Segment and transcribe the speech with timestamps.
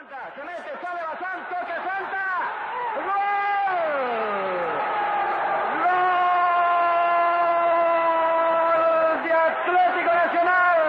[0.00, 2.24] Se mete, sale Basán, toque Santa.
[3.04, 3.74] ¡Gol!
[8.62, 10.80] ¡Gol Atlético Nacional!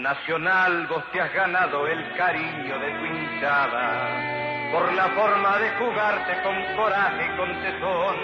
[0.00, 4.31] Nacional, vos te has ganado el cariño de tu hinchada
[4.72, 8.16] por la forma de jugarte con coraje y con tesón.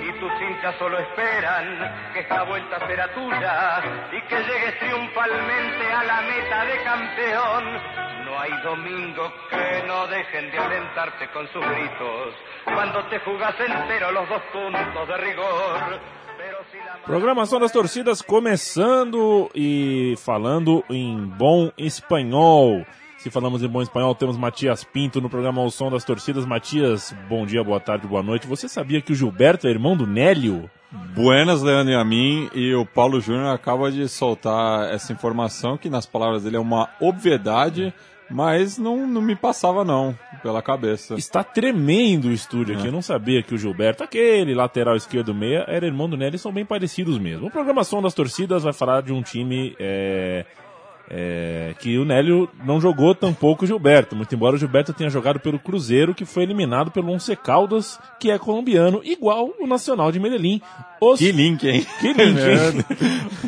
[0.00, 6.04] Y tus hinchas solo esperan que esta vuelta será tuya y que llegues triunfalmente a
[6.04, 7.64] la meta de campeón.
[8.24, 14.12] No hay domingo que no dejen de alentarte con sus gritos cuando te jugas entero
[14.12, 16.00] los dos puntos de rigor.
[17.04, 22.86] Programação das torcidas começando e falando em bom espanhol.
[23.20, 26.46] Se falamos em bom espanhol, temos Matias Pinto no programa O Som das Torcidas.
[26.46, 28.46] Matias, bom dia, boa tarde, boa noite.
[28.46, 30.70] Você sabia que o Gilberto é irmão do Nélio?
[31.14, 32.48] Buenas, Leandro e a mim.
[32.54, 36.88] E o Paulo Júnior acaba de soltar essa informação que, nas palavras dele, é uma
[36.98, 37.92] obviedade,
[38.30, 41.12] mas não, não me passava, não, pela cabeça.
[41.16, 42.86] Está tremendo o estúdio aqui.
[42.86, 46.38] Eu não sabia que o Gilberto, aquele lateral esquerdo meia, era irmão do Nélio.
[46.38, 47.48] São bem parecidos mesmo.
[47.48, 49.76] O programação das torcidas vai falar de um time.
[49.78, 50.46] É
[51.10, 55.40] é, que o Nélio não jogou tampouco o Gilberto, muito embora o Gilberto tenha jogado
[55.40, 60.20] pelo Cruzeiro, que foi eliminado pelo Once Caldas, que é colombiano, igual o Nacional de
[60.20, 60.62] Medellín.
[61.00, 61.18] Os...
[61.18, 61.84] Que link, hein?
[62.00, 62.84] Que link, hein?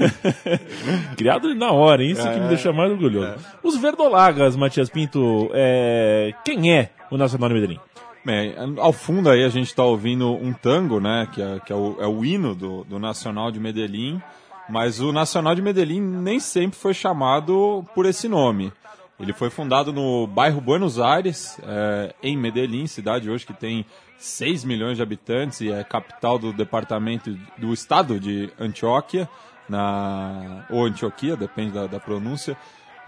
[1.16, 2.10] Criado na hora, hein?
[2.10, 3.26] isso é, que me deixa mais orgulhoso.
[3.26, 3.36] É.
[3.62, 6.32] Os Verdolagas, Matias Pinto, é...
[6.44, 7.78] quem é o Nacional de Medellín?
[8.24, 11.76] Bem, ao fundo aí a gente está ouvindo um tango, né, que é, que é,
[11.76, 14.20] o, é o hino do, do Nacional de Medellín,
[14.68, 18.72] mas o Nacional de Medellín nem sempre foi chamado por esse nome.
[19.20, 23.86] Ele foi fundado no bairro Buenos Aires, é, em Medellín, cidade hoje que tem
[24.18, 29.28] 6 milhões de habitantes e é capital do departamento do estado de Antioquia,
[29.68, 32.56] na, ou Antioquia, depende da, da pronúncia,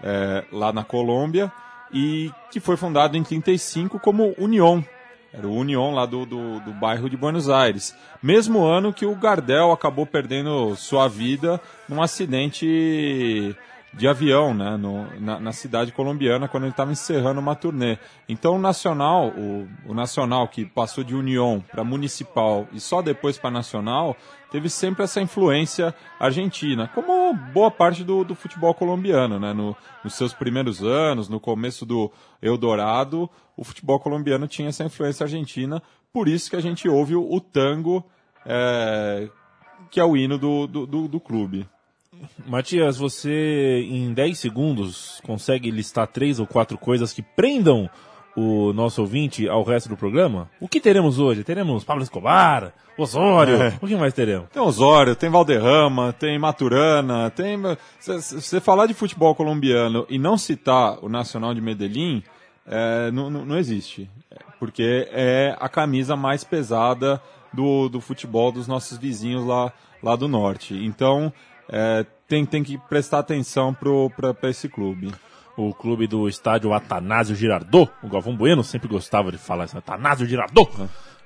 [0.01, 1.51] é, lá na Colômbia,
[1.91, 4.83] e que foi fundado em 35 como União,
[5.37, 7.93] era o União lá do, do, do, bairro de Buenos Aires.
[8.23, 11.59] Mesmo ano que o Gardel acabou perdendo sua vida
[11.89, 13.55] num acidente
[13.97, 17.97] de avião, né, no, na, na, cidade colombiana, quando ele estava encerrando uma turnê.
[18.27, 23.37] Então o Nacional, o, o Nacional que passou de União para Municipal e só depois
[23.37, 24.15] para Nacional,
[24.51, 30.13] teve sempre essa influência argentina, como boa parte do, do futebol colombiano, né, no, nos
[30.15, 32.11] seus primeiros anos, no começo do
[32.41, 37.33] Eldorado, o futebol colombiano tinha essa influência argentina, por isso que a gente ouve o,
[37.33, 38.03] o tango,
[38.45, 39.29] é,
[39.89, 41.65] que é o hino do, do, do, do clube.
[42.45, 47.89] Matias, você em 10 segundos consegue listar três ou quatro coisas que prendam
[48.35, 50.49] o nosso ouvinte ao resto do programa?
[50.59, 51.43] O que teremos hoje?
[51.43, 53.73] Teremos Pablo Escobar, Osório, é.
[53.81, 54.49] o que mais teremos?
[54.49, 57.57] Tem Osório, tem Valderrama, tem Maturana, tem...
[57.99, 62.23] Se você falar de futebol colombiano e não citar o Nacional de Medellín,
[62.65, 64.09] é, não, não existe.
[64.59, 67.21] Porque é a camisa mais pesada
[67.53, 69.71] do, do futebol dos nossos vizinhos lá,
[70.03, 70.73] lá do norte.
[70.73, 71.31] Então,
[71.69, 75.11] é, tem, tem que prestar atenção para esse clube.
[75.57, 80.27] O clube do estádio Atanásio Girardot, o Galvão Bueno sempre gostava de falar isso, Atanásio
[80.27, 80.69] Girardot,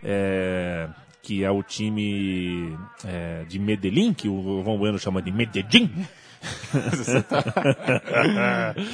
[0.03, 0.87] é,
[1.21, 5.89] que é o time é, de Medellín, que o Galvão Bueno chama de Medellín.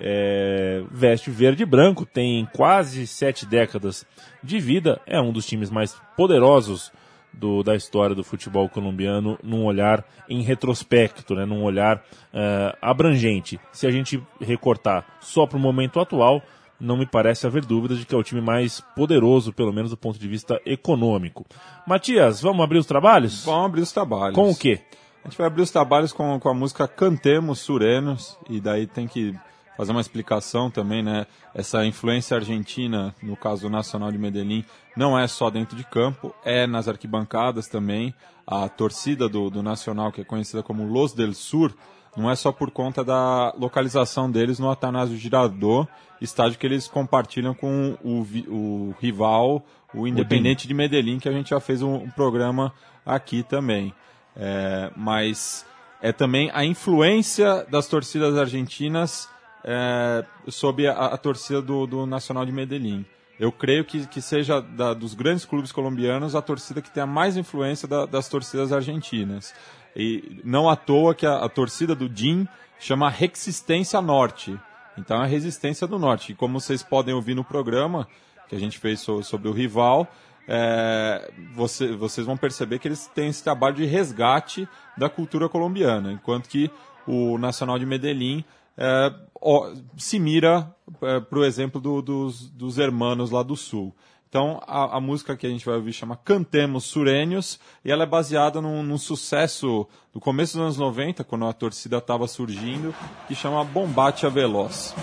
[0.00, 4.06] é, veste verde e branco, tem quase sete décadas
[4.42, 6.90] de vida, é um dos times mais poderosos
[7.32, 13.60] do, da história do futebol colombiano num olhar em retrospecto, né, num olhar uh, abrangente.
[13.72, 16.42] Se a gente recortar só para o momento atual,
[16.80, 19.96] não me parece haver dúvidas de que é o time mais poderoso, pelo menos do
[19.96, 21.44] ponto de vista econômico.
[21.86, 23.44] Matias, vamos abrir os trabalhos?
[23.44, 24.34] Vamos abrir os trabalhos.
[24.34, 24.80] Com o quê?
[25.22, 29.06] A gente vai abrir os trabalhos com, com a música Cantemos Surenos, e daí tem
[29.06, 29.34] que
[29.76, 31.26] fazer uma explicação também, né?
[31.54, 34.64] Essa influência argentina, no caso do Nacional de Medellín,
[34.96, 38.14] não é só dentro de campo, é nas arquibancadas também.
[38.46, 41.74] A torcida do, do Nacional, que é conhecida como Los del Sur,
[42.16, 45.88] não é só por conta da localização deles no Atanásio Girardot,
[46.20, 51.50] estádio que eles compartilham com o, o rival, o Independente de Medellín, que a gente
[51.50, 52.72] já fez um, um programa
[53.06, 53.94] aqui também.
[54.36, 55.64] É, mas
[56.02, 59.28] é também a influência das torcidas argentinas
[59.64, 63.04] é, sob a, a torcida do, do, Nacional de Medellín.
[63.38, 67.06] Eu creio que, que seja da, dos grandes clubes colombianos a torcida que tem a
[67.06, 69.54] mais influência da, das torcidas argentinas.
[69.96, 72.46] E não à toa que a, a torcida do DIN
[72.78, 74.58] chama Resistência Norte.
[74.96, 76.32] Então é a resistência do norte.
[76.32, 78.06] E como vocês podem ouvir no programa,
[78.48, 80.06] que a gente fez so, sobre o rival,
[80.46, 84.68] é, você, vocês vão perceber que eles têm esse trabalho de resgate
[84.98, 86.70] da cultura colombiana, enquanto que
[87.06, 88.44] o Nacional de Medellín
[88.80, 93.94] é, ó, se mira é, para o exemplo do, dos, dos hermanos lá do sul.
[94.28, 98.06] Então, a, a, música que a gente vai ouvir chama Cantemos Surênios, e ela é
[98.06, 102.94] baseada num, num sucesso do começo dos anos 90, quando a torcida estava surgindo,
[103.26, 104.94] que chama Bombate a Veloz.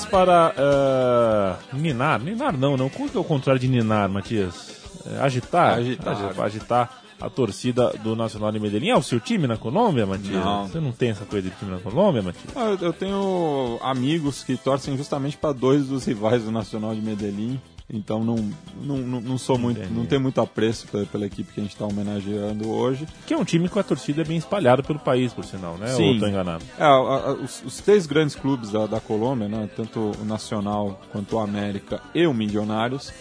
[0.00, 2.20] Veloz para uh, ninar.
[2.20, 2.88] Ninar não, não.
[2.88, 4.80] Como que é o contrário de ninar, Matias?
[5.06, 5.78] É, agitar?
[5.78, 6.40] Agitar.
[6.40, 6.99] Agitar a
[7.44, 8.90] torcida do Nacional de Medellín.
[8.90, 10.44] É o seu time na Colômbia, Matias?
[10.44, 10.66] Não.
[10.68, 12.54] Você não tem essa coisa de time na Colômbia, Matias?
[12.54, 17.00] Ah, eu, eu tenho amigos que torcem justamente para dois dos rivais do Nacional de
[17.00, 17.58] Medellín.
[17.92, 18.36] Então não,
[18.80, 19.92] não, não, não sou muito, Entendi.
[19.94, 23.04] não tenho muito apreço pela, pela equipe que a gente está homenageando hoje.
[23.26, 25.88] Que é um time com a torcida bem espalhada pelo país, por sinal, né?
[25.88, 26.12] Sim.
[26.14, 26.62] Ou tô enganado?
[26.78, 31.00] É, a- a- os, os três grandes clubes da, da Colômbia, né, tanto o Nacional
[31.10, 33.12] quanto o América e o Milionários,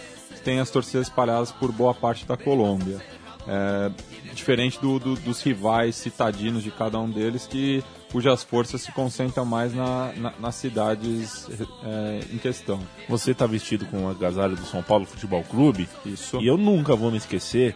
[0.43, 2.99] têm as torcidas espalhadas por boa parte da Colômbia.
[3.47, 3.89] É,
[4.33, 9.45] diferente do- do- dos rivais citadinos de cada um deles, que, cujas forças se concentram
[9.45, 11.47] mais na- na- nas cidades
[11.83, 12.79] é, em questão.
[13.07, 15.87] Você tá vestido com o agasalho do São Paulo Futebol Clube.
[16.05, 16.39] Isso.
[16.41, 17.75] E eu nunca vou me esquecer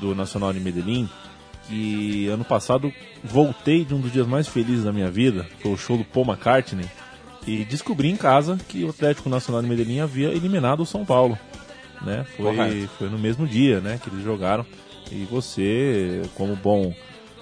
[0.00, 1.08] do Nacional de Medellín,
[1.68, 2.92] que ano passado
[3.24, 6.26] voltei de um dos dias mais felizes da minha vida, foi o show do Paul
[6.26, 6.86] McCartney,
[7.46, 11.38] e descobri em casa que o Atlético Nacional de Medellín havia eliminado o São Paulo.
[12.02, 12.26] Né?
[12.36, 12.88] Foi, Correto.
[12.98, 14.66] foi no mesmo dia né, que eles jogaram.
[15.10, 16.92] E você, como bom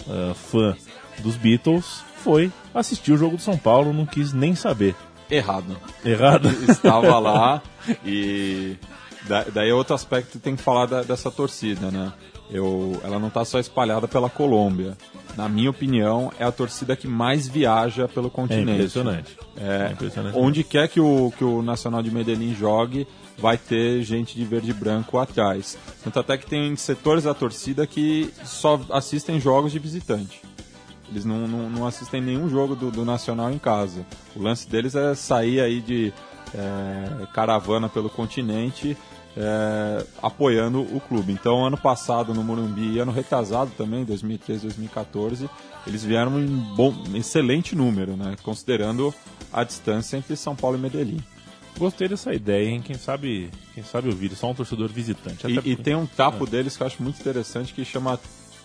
[0.08, 0.76] ah, fã
[1.20, 4.94] dos Beatles, foi assistir o jogo do São Paulo, não quis nem saber.
[5.30, 5.76] Errado.
[6.04, 6.48] Errado?
[6.68, 7.62] estava lá
[8.04, 8.76] e
[9.28, 12.12] da- daí é outro aspecto que tem que falar da- dessa torcida, né?
[12.50, 14.96] Eu, ela não está só espalhada pela Colômbia.
[15.34, 18.72] Na minha opinião, é a torcida que mais viaja pelo É continente.
[18.72, 19.36] impressionante.
[19.56, 20.36] É, É impressionante.
[20.38, 23.06] Onde quer que o, que o Nacional de Medellín jogue,
[23.38, 25.76] vai ter gente de verde e branco atrás.
[26.02, 30.40] Tanto até que tem setores da torcida que só assistem jogos de visitante.
[31.10, 34.06] Eles não, não, não assistem nenhum jogo do, do Nacional em casa.
[34.34, 36.12] O lance deles é sair aí de
[36.54, 38.96] é, caravana pelo continente
[39.36, 41.32] é, apoiando o clube.
[41.32, 45.50] Então, ano passado no Morumbi e ano retrasado também, 2013, 2014,
[45.86, 48.36] eles vieram em bom, excelente número, né?
[48.42, 49.12] Considerando
[49.52, 51.20] a distância entre São Paulo e Medellín.
[51.78, 52.80] Gostei dessa ideia, hein?
[52.82, 55.46] Quem sabe, quem sabe ouvir, só um torcedor visitante.
[55.46, 58.18] E, Até e porque- tem um tapo deles que eu acho muito interessante que chama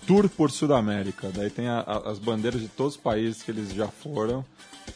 [0.05, 1.29] Tour por Sudamérica.
[1.33, 4.45] Daí tem a- a- as bandeiras de todos os países que eles já foram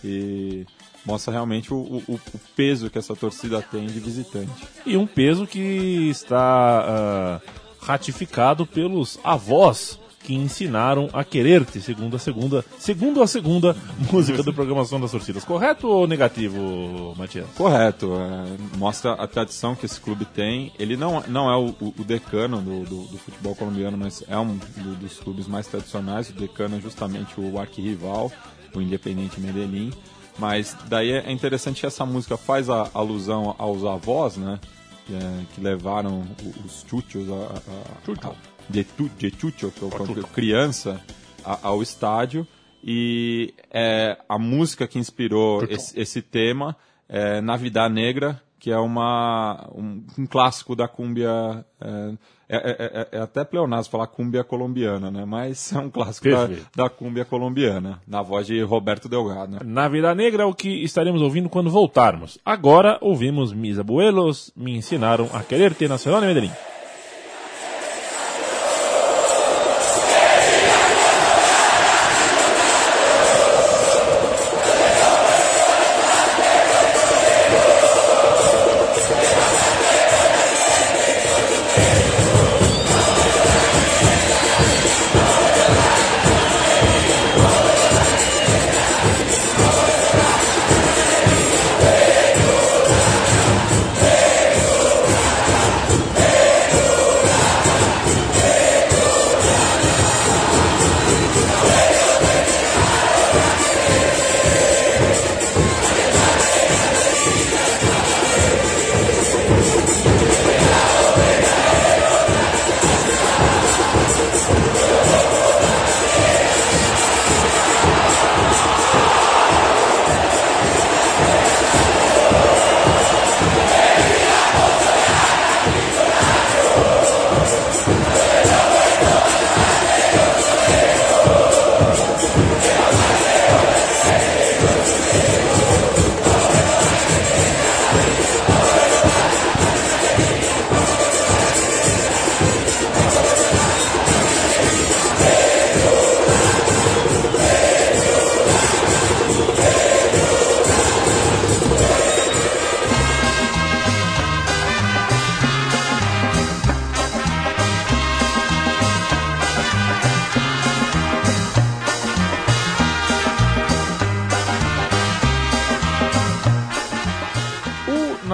[0.03, 0.65] e
[1.05, 2.03] mostra realmente o, o-
[2.33, 4.51] o peso que essa torcida tem de visitante.
[4.85, 6.39] E um peso que está
[6.87, 7.41] ah,
[7.81, 13.75] ratificado pelos avós que ensinaram a querer-te, segundo a segunda, segundo a segunda
[14.11, 15.43] música do Programação das Torcidas.
[15.43, 17.47] Correto ou negativo, Matias?
[17.55, 18.13] Correto.
[18.15, 20.71] É, mostra a tradição que esse clube tem.
[20.79, 24.55] Ele não, não é o, o decano do, do, do, futebol colombiano, mas é um
[24.55, 26.29] do, dos clubes mais tradicionais.
[26.29, 28.31] O decano é justamente o arquirrival,
[28.73, 29.91] o Independente Medellín.
[30.39, 34.59] Mas daí é interessante que essa música faz a alusão aos avós, né?
[35.05, 36.23] Que, é, que levaram
[36.65, 38.85] os chuchos a, a, a, de,
[39.17, 41.01] de chucho, que é criança,
[41.43, 42.47] ao estádio.
[42.83, 46.75] E é, a música que inspirou esse, esse, tema
[47.07, 51.65] é Navidad Negra, que é uma, um, um clássico da cúmbia.
[51.79, 52.13] É,
[52.49, 55.23] é, é, é, até pleonasmo falar cúmbia colombiana, né?
[55.25, 59.53] Mas é um clássico da, da cúmbia colombiana, na voz de Roberto Delgado.
[59.53, 59.59] Né?
[59.63, 62.37] Navidad Negra é o que estaremos ouvindo quando voltarmos.
[62.45, 66.51] Agora ouvimos Mis Abuelos me ensinaram a querer ter Nacional de Medellín.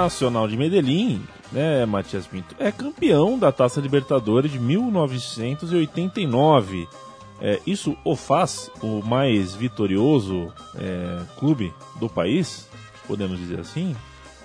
[0.04, 6.88] Nacional de Medellín, né, Matias Pinto, é campeão da Taça Libertadores de 1989.
[7.42, 12.70] É, isso o faz o mais vitorioso é, clube do país,
[13.08, 13.94] podemos dizer assim?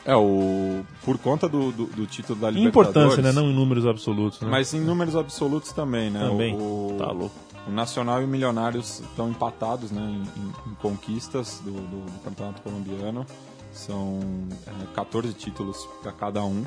[0.05, 2.91] É, o, por conta do, do, do título da Libertadores...
[2.91, 3.33] Importância, né?
[3.33, 4.49] Não em números absolutos, né?
[4.51, 6.29] Mas em números absolutos também, né?
[6.29, 7.35] Também, o, tá louco.
[7.67, 12.21] O Nacional e o Milionários estão empatados né, em, em, em conquistas do, do, do
[12.23, 13.25] Campeonato Colombiano.
[13.75, 14.21] São
[14.67, 16.65] é, 14 títulos para cada um.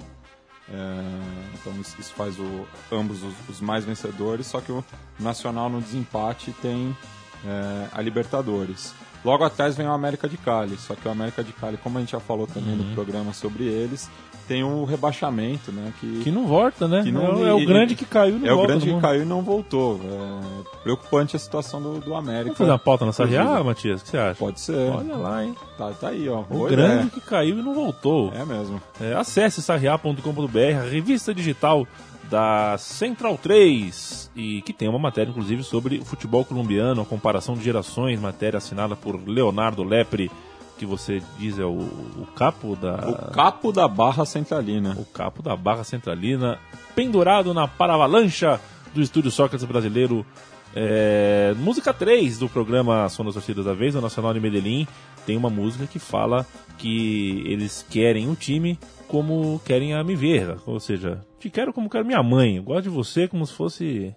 [0.69, 4.83] É, então isso faz o, ambos os, os, mais vencedores, só que o
[5.17, 6.95] Nacional no desempate tem
[7.45, 8.93] é, a Libertadores.
[9.23, 12.01] Logo atrás vem o América de Cali, só que o América de Cali, como a
[12.01, 12.89] gente já falou também uhum.
[12.89, 14.09] no programa sobre eles,
[14.47, 15.93] tem o um rebaixamento, né?
[15.99, 17.03] Que, que não volta, né?
[17.03, 19.25] Não, é, é, o grande que caiu não É volta, o grande que caiu e
[19.25, 19.99] não voltou.
[20.03, 22.45] É preocupante a situação do, do América.
[22.45, 24.01] Vamos fazer uma pauta na Sarriá, Matias?
[24.01, 24.35] O que você acha?
[24.35, 24.89] Pode ser.
[24.91, 25.55] Olha lá, hein?
[25.77, 26.43] Tá, tá aí, ó.
[26.49, 28.31] O grande que caiu e não voltou.
[28.33, 28.81] É mesmo.
[29.01, 31.85] É, acesse sarriá.com.br, a revista digital
[32.29, 37.55] da Central 3 e que tem uma matéria inclusive sobre o futebol colombiano, a comparação
[37.55, 40.29] de gerações, matéria assinada por Leonardo Lepre
[40.77, 42.95] que você diz é o, o capo da.
[42.95, 44.95] O capo da Barra Centralina.
[44.97, 46.59] O capo da Barra Centralina,
[46.95, 48.61] pendurado na paravalancha
[48.93, 50.25] do Estúdio Sócrates Brasileiro.
[50.75, 54.87] É, música 3 do programa Som das Torcidas da Vez, o Nacional de Medellín,
[55.25, 56.45] tem uma música que fala
[56.77, 60.57] que eles querem o time como querem a Miverra.
[60.65, 62.57] Ou seja, te quero como quero minha mãe.
[62.57, 64.15] Eu gosto de você como se fosse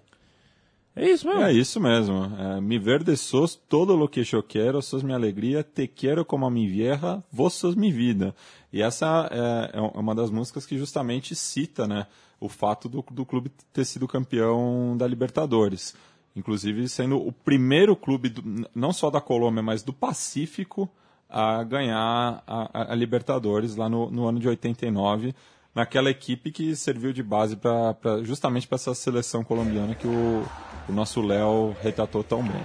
[0.95, 1.41] é isso mesmo?
[1.43, 2.31] É isso mesmo.
[2.37, 6.45] É, mi verde sos todo lo que eu quero, sos minha alegria, te quero como
[6.45, 8.35] a mi vieja, vos sos mi vida.
[8.71, 12.07] E essa é, é uma das músicas que justamente cita né,
[12.39, 15.95] o fato do, do clube ter sido campeão da Libertadores.
[16.35, 20.89] Inclusive sendo o primeiro clube, do, não só da Colômbia, mas do Pacífico,
[21.29, 25.33] a ganhar a, a Libertadores lá no, no ano de 89
[25.73, 30.45] naquela equipe que serviu de base pra, pra justamente para essa seleção colombiana que o,
[30.89, 32.61] o nosso Léo retratou tão bem.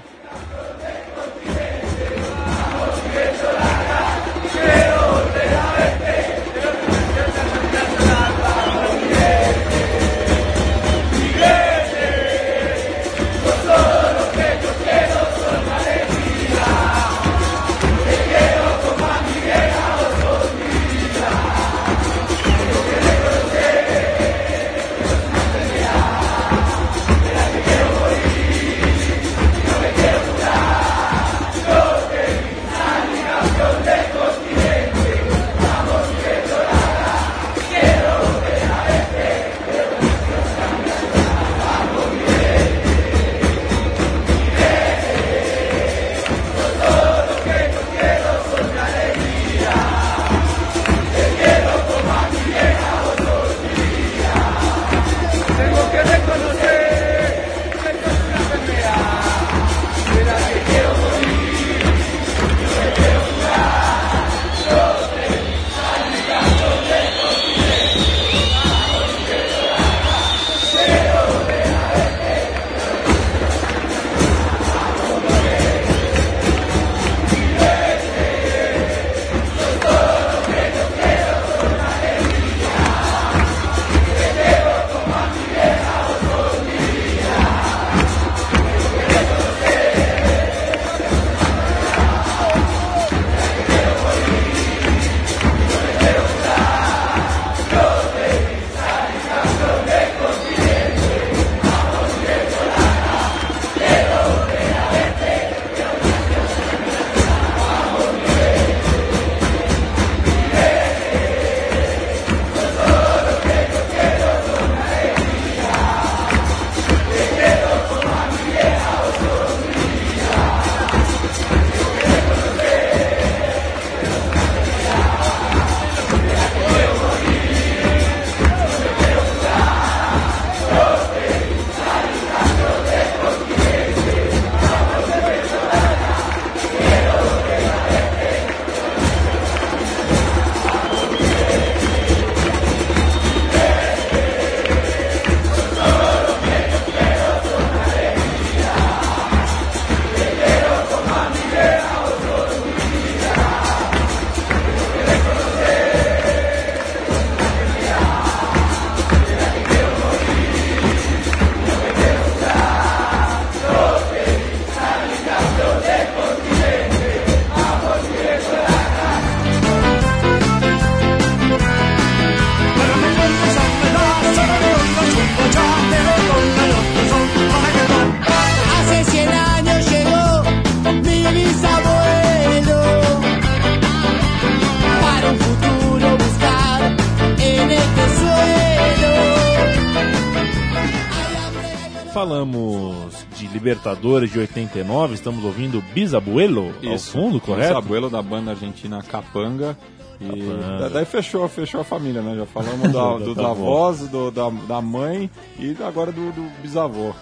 [194.06, 197.75] Libertadores de 89, estamos ouvindo Bisabuelo ao fundo, correto?
[197.75, 199.76] Bisabuelo da banda argentina Capanga.
[200.21, 202.36] E daí fechou, fechou a família, né?
[202.36, 207.12] Já falamos da, do, da voz, do, da, da mãe e agora do, do bisavô.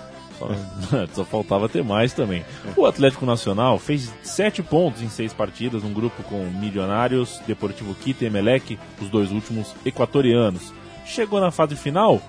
[1.14, 2.44] Só faltava ter mais também.
[2.76, 8.22] O Atlético Nacional fez sete pontos em seis partidas, num grupo com Milionários, Deportivo Quito
[8.22, 10.70] e Emelec, os dois últimos equatorianos.
[11.06, 12.20] Chegou na fase final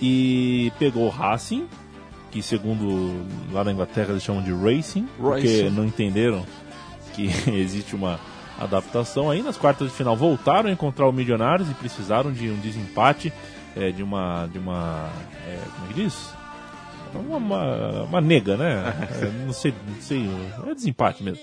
[0.00, 1.66] e pegou o Racing,
[2.36, 6.44] que segundo lá na Inglaterra eles chamam de Racing, porque não entenderam
[7.14, 8.20] que existe uma
[8.58, 9.30] adaptação.
[9.30, 13.32] Aí nas quartas de final voltaram a encontrar o Milionários e precisaram de um desempate,
[13.74, 14.46] é, de uma.
[14.52, 15.08] de uma.
[15.46, 16.30] É, como é que diz?
[17.14, 19.08] Uma, uma, uma nega, né?
[19.22, 20.28] É, não, sei, não sei.
[20.66, 21.42] É desempate mesmo.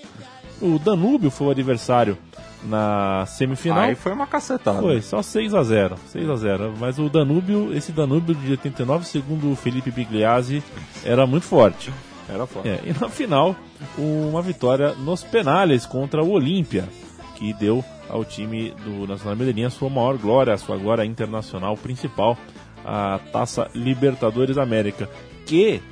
[0.62, 2.16] O Danúbio foi o adversário
[2.64, 3.80] na semifinal.
[3.80, 4.80] Aí foi uma cacetada.
[4.80, 9.04] Foi, só 6 a 0 6 a 0 Mas o Danúbio, esse Danúbio de 89,
[9.06, 10.62] segundo o Felipe Bigliazzi,
[11.04, 11.92] era muito forte.
[12.28, 12.68] Era forte.
[12.68, 13.54] É, e na final,
[13.98, 16.88] uma vitória nos penales contra o Olímpia,
[17.36, 21.76] que deu ao time do Nacional Medellín a sua maior glória, a sua glória internacional
[21.76, 22.38] principal,
[22.84, 25.08] a Taça Libertadores América,
[25.46, 25.82] que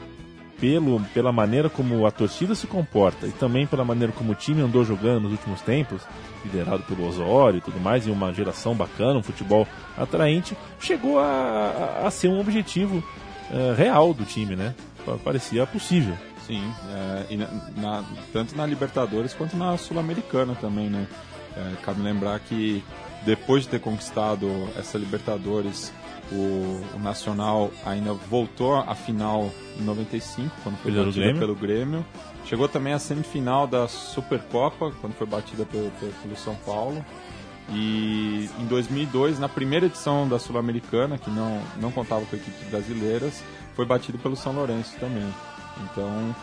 [0.63, 4.63] pelo, pela maneira como a torcida se comporta e também pela maneira como o time
[4.63, 6.03] andou jogando nos últimos tempos,
[6.45, 9.67] liderado pelo Osório e tudo mais, e uma geração bacana, um futebol
[9.99, 12.99] atraente, chegou a, a, ser um objetivo
[13.51, 14.73] uh, real do time, né?
[15.25, 16.17] Parecia possível.
[16.47, 16.63] Sim,
[17.29, 21.09] é, na, na, tanto na Libertadores quanto na Sul-Americana também, né?
[21.57, 22.85] É, cabe lembrar que
[23.27, 24.49] depois de ter conquistado
[24.79, 25.93] essa Libertadores
[26.33, 31.41] o, o, Nacional ainda voltou à final em 95, quando foi pelo batida Grêmio.
[31.41, 32.07] pelo Grêmio.
[32.45, 37.05] Chegou também à semifinal da Supercopa, quando foi batida pelo, pelo São Paulo.
[37.71, 43.43] E em 2002, na primeira edição da Sul-Americana, que não, não contava com equipes brasileiras,
[43.75, 45.33] foi batido pelo São Lourenço também.
[45.85, 46.35] Então,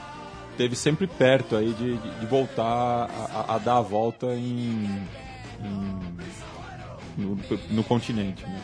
[0.57, 5.05] teve sempre perto aí de, de, de voltar a, a, dar a volta em,
[5.61, 6.19] em
[7.17, 7.37] no,
[7.69, 8.43] no continente.
[8.43, 8.61] Né?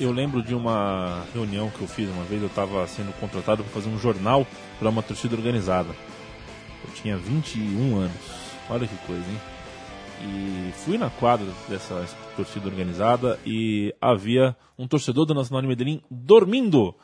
[0.00, 3.70] Eu lembro de uma reunião que eu fiz uma vez, eu estava sendo contratado para
[3.70, 4.46] fazer um jornal
[4.78, 5.90] para uma torcida organizada.
[6.82, 9.40] Eu tinha 21 anos, olha que coisa, hein?
[10.22, 16.00] E fui na quadra dessa torcida organizada e havia um torcedor do Nacional de Medellín
[16.10, 16.94] dormindo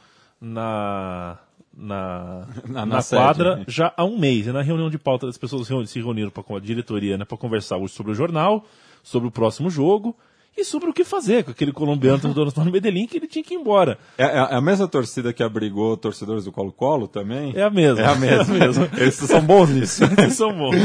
[0.41, 1.39] na,
[1.77, 3.65] na, Na- na, sede, quadra né?
[3.69, 4.47] já há um mês.
[4.47, 7.77] E na reunião de pauta, as pessoas se reuniram para a diretoria né, para conversar
[7.77, 8.65] hoje sobre o jornal,
[9.03, 10.17] sobre o próximo jogo
[10.57, 13.55] e sobre o que fazer com aquele colombiano do de Medellín que ele tinha que
[13.55, 13.99] ir embora.
[14.17, 17.53] É, é a mesma torcida que abrigou torcedores do Colo-Colo também?
[17.55, 18.01] É a mesma.
[18.01, 18.37] É a mesma.
[18.57, 18.91] É a mesma.
[18.97, 20.05] Eles são bons nisso.
[20.05, 20.77] Eles são bons.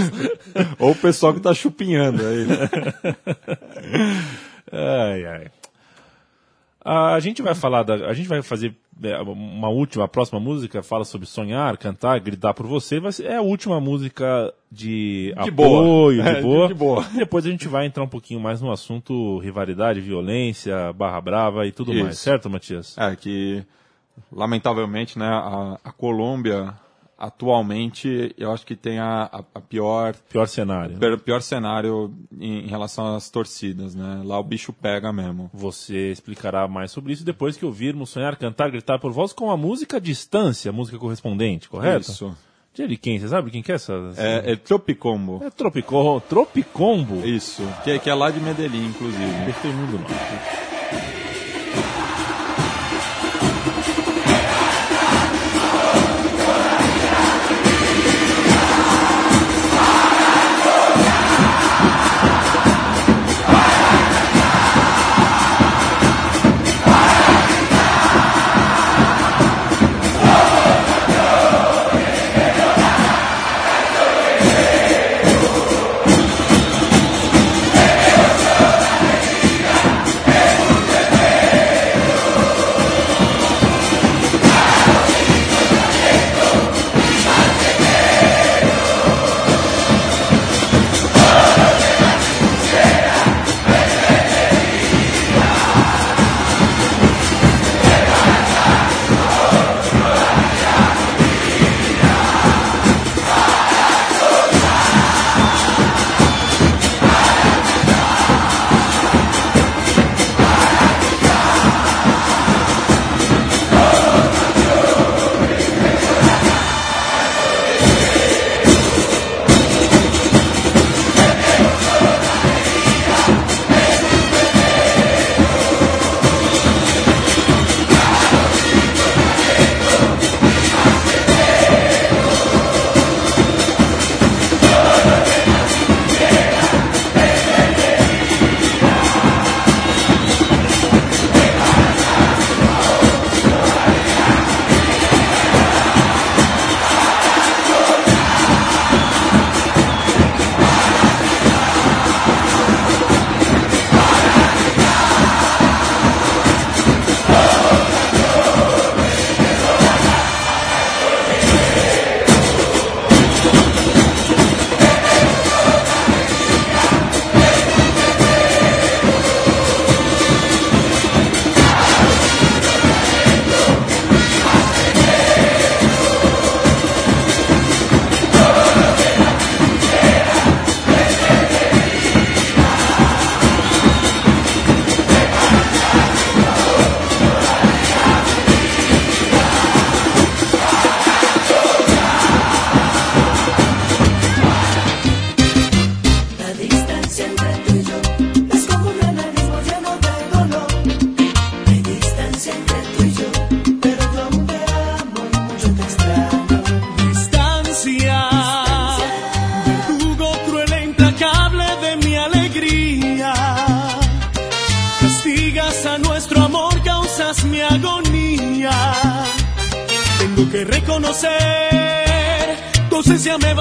[0.80, 2.48] Ou o pessoal que tá chupinhando aí.
[4.72, 5.52] Ai, ai.
[6.84, 10.82] A gente vai falar da, a gente vai fazer é, uma última, a próxima música
[10.82, 13.00] fala sobre sonhar, cantar, gritar por você.
[13.00, 16.13] Vai ser, é a última música de, De apoio, boa.
[16.13, 16.67] de, É, de- boa.
[16.67, 17.04] de boa.
[17.15, 21.72] Depois a gente vai entrar um pouquinho mais no assunto rivalidade, violência, barra brava e
[21.72, 22.04] tudo Isso.
[22.04, 22.98] mais, certo, Matias?
[22.98, 23.63] É que,
[24.32, 26.74] lamentavelmente, né, a, a Colômbia,
[27.22, 30.98] atualmente, eu acho que tem a, a, a pior, Pior cenário.
[30.98, 34.22] pior, pior cenário em, em relação às torcidas, né?
[34.24, 35.50] Lá o bicho pega mesmo.
[35.54, 39.58] Você explicará mais sobre isso depois que ouvirmos sonhar, cantar, gritar por voz com a
[39.58, 42.12] música Distância, a música correspondente, correto?
[42.12, 42.36] Isso.
[42.74, 43.20] De quem?
[43.20, 43.94] Você sabe quem que é essa?
[44.18, 45.42] É, é Tropicombo.
[45.44, 47.26] É Tropicom, Tropicombo.
[47.28, 47.62] Isso.
[47.84, 49.24] Que, é- que é lá de Medellín, inclusive.
[49.42, 50.71] Apertei muito não.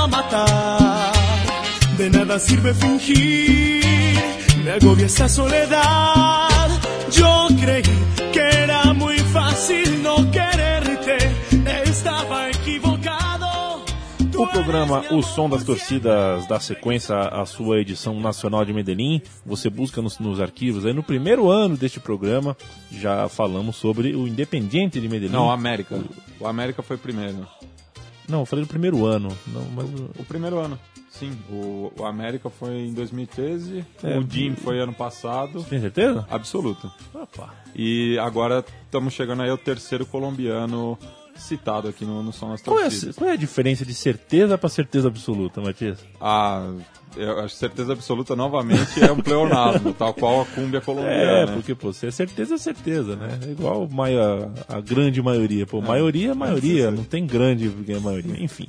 [0.00, 1.12] Va a matar.
[1.96, 3.82] De nada sirve fingir,
[4.64, 6.68] me agobia esa soledad.
[7.10, 7.82] Yo creí
[8.32, 11.16] que era muy fácil no quererte,
[11.84, 13.46] estaba equivocado.
[14.36, 19.20] O programa O Som das Torcidas dá sequência à sua edição nacional de Medellín.
[19.44, 20.86] Você busca nos, nos arquivos.
[20.86, 22.56] Aí no primeiro ano deste programa
[22.90, 25.34] já falamos sobre o Independiente de Medellín.
[25.34, 26.00] Não, o América.
[26.38, 27.46] O América foi primeiro.
[28.30, 29.28] Não, eu falei no primeiro ano.
[29.48, 29.86] Não, mas
[30.18, 30.78] O primeiro ano,
[31.10, 31.36] sim.
[31.50, 35.64] O, o América foi em 2013, É, o Jim foi ano passado.
[35.64, 36.26] tem certeza?
[36.30, 36.90] Absoluto.
[37.14, 37.52] Opa.
[37.74, 40.98] E agora estamos chegando aí ao terceiro colombiano
[41.40, 44.56] citado aqui no, no Som das Qual é, a, qual é a diferença de certeza
[44.56, 45.98] para certeza absoluta, Matias?
[46.20, 46.72] Ah,
[47.16, 51.46] eu acho certeza absoluta novamente é um pleonasmo, tal qual a cúmbia É, colombiana.
[51.46, 51.52] né?
[51.52, 53.38] porque, pô, se é certeza, é certeza, né?
[53.46, 53.88] É igual
[54.68, 55.66] a, a grande maioria.
[55.66, 58.42] Pô, maioria é maioria, não tem grande é maioria.
[58.42, 58.68] Enfim.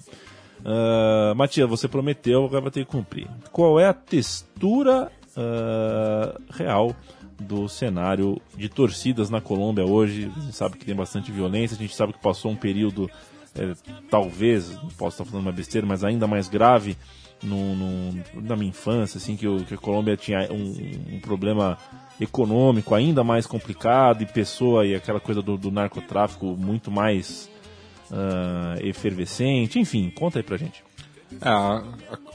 [0.65, 3.27] Ah, Matias, você prometeu, agora vai ter que cumprir.
[3.51, 6.95] Qual é a textura ah, real
[7.41, 10.31] do cenário de torcidas na Colômbia hoje?
[10.35, 13.09] A gente sabe que tem bastante violência, a gente sabe que passou um período,
[13.55, 13.73] eh,
[14.09, 16.95] talvez, não posso estar falando uma besteira, mas ainda mais grave
[17.43, 21.77] no, no- na minha infância, assim, que, que a Colômbia tinha um, um problema
[22.19, 27.49] econômico ainda mais complicado e pessoa e aquela coisa do, do narcotráfico muito mais
[28.11, 29.79] ah, efervescente.
[29.79, 30.83] Enfim, conta aí pra gente.
[31.39, 31.83] É, a,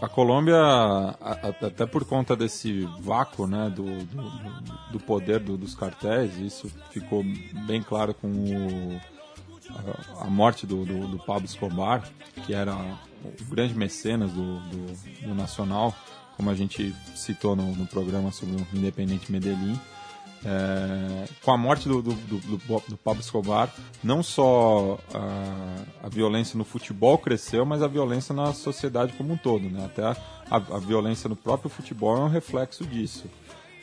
[0.02, 4.30] a- Colômbia, a- a- até por conta desse vácuo né, do, do,
[4.92, 7.22] do poder do- dos cartéis, isso ficou
[7.66, 9.00] bem claro com o-
[10.20, 12.09] a, a morte do, do, do Pablo Escobar,
[12.46, 15.94] que era o grande mecenas do, do, do Nacional,
[16.37, 19.78] como a gente citou no, no programa sobre o Independente Medellín.
[20.48, 23.68] É, com a morte do, do, do, do- Pablo Escobar,
[24.04, 29.37] não só a, a violência no futebol cresceu, mas a violência na sociedade como um
[29.37, 29.68] todo.
[29.68, 29.85] Né?
[29.85, 30.16] Até a,
[30.48, 33.24] a, a violência no próprio futebol é um reflexo disso.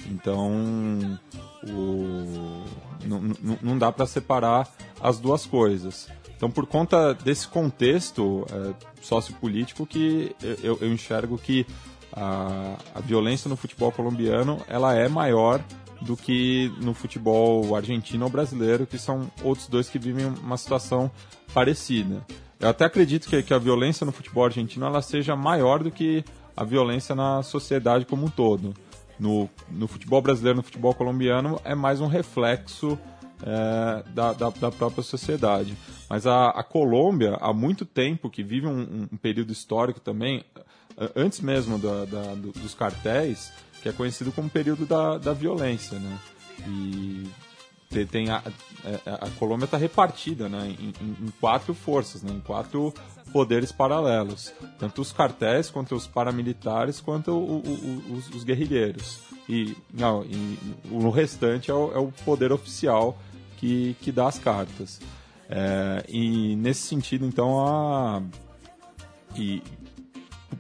[0.10, 1.20] Então,
[1.68, 2.64] o,
[3.06, 4.70] não, não- não dá para separar
[5.02, 6.08] as duas coisas.
[6.38, 11.66] Então, por conta desse contexto é, sociopolítico, que eu, eu enxergo que
[12.14, 15.62] a, a violência no futebol colombiano ela é maior
[16.04, 21.10] do que no futebol argentino ou brasileiro, que são outros dois que vivem uma situação
[21.54, 22.26] parecida.
[22.60, 26.24] Eu até acredito que, que a violência no futebol argentino ela seja maior do que
[26.56, 28.74] a violência na sociedade como um todo.
[29.20, 32.98] No, no futebol brasileiro, no futebol colombiano, é mais um reflexo
[33.46, 35.76] é, da, da, da própria sociedade.
[36.10, 40.44] Mas a, a Colômbia, há muito tempo, que vive um, um- período histórico também,
[41.16, 43.52] antes mesmo da- da- do- dos cartéis,
[43.84, 46.18] que é conhecido como período da, da violência, né?
[46.66, 47.28] E
[47.90, 48.42] tem, tem a,
[48.86, 52.94] é, a, a Colômbia está repartida né, em, em- quatro forças, né, em quatro
[53.34, 54.54] poderes paralelos.
[54.80, 59.20] Tanto os cartéis, quanto os paramilitares, quanto o- o- os, os guerrilheiros.
[59.50, 60.58] E, não, e
[60.90, 63.18] o restante é o, é o poder oficial
[63.58, 65.02] que, que dá as cartas.
[65.50, 68.22] É, e nesse sentido, então, a,
[69.36, 69.62] e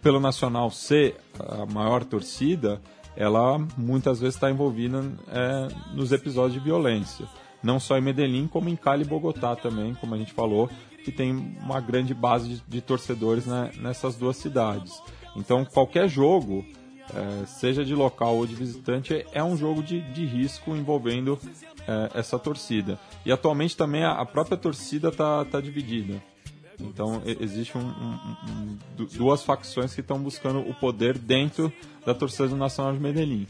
[0.01, 2.81] pelo Nacional ser a maior torcida,
[3.15, 7.27] ela muitas vezes está envolvida é, nos episódios de violência.
[7.61, 10.69] Não só em Medellín, como em Cali e Bogotá também, como a gente falou,
[11.03, 15.01] que tem uma grande base de, de torcedores né, nessas duas cidades.
[15.35, 16.65] Então, qualquer jogo,
[17.13, 21.39] é, seja de local ou de visitante, é um jogo de, de risco envolvendo
[21.87, 22.99] é, essa torcida.
[23.25, 26.21] E atualmente também a, a própria torcida está tá dividida.
[26.79, 31.71] Então existe um- um- um- du- duas facções que estão buscando o poder dentro
[32.05, 33.47] da torcida do Nacional de Medellín.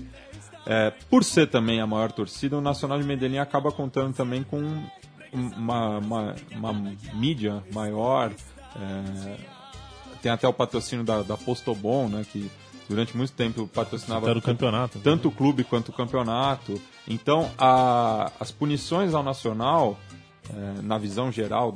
[0.65, 4.59] É, por ser também a maior torcida, o Nacional de Medellín acaba contando também com
[4.59, 4.87] um-
[5.33, 6.73] uma, uma, uma
[7.13, 8.31] mídia maior.
[8.75, 9.37] é,
[10.21, 12.49] tem até o patrocínio da, da Postobon, né, que
[12.89, 14.99] durante muito tempo patrocinava Era o campeonato.
[14.99, 16.81] tanto o clube quanto o campeonato.
[17.07, 19.97] Então, a- as punições ao Nacional,
[20.49, 21.73] eh, na visão geral,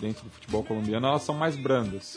[0.00, 2.16] dentro do futebol colombiano, elas são mais brandas.